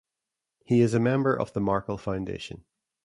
[0.65, 2.63] He is a member of the Markle Foundation.